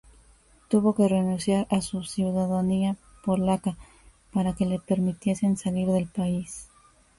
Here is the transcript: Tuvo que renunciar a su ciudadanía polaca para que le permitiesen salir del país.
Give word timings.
Tuvo 0.67 0.95
que 0.95 1.07
renunciar 1.07 1.67
a 1.69 1.79
su 1.81 2.01
ciudadanía 2.03 2.95
polaca 3.23 3.77
para 4.33 4.53
que 4.53 4.65
le 4.65 4.79
permitiesen 4.79 5.57
salir 5.57 5.89
del 5.89 6.07
país. 6.07 6.69